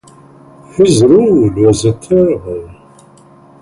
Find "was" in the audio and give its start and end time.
1.53-1.83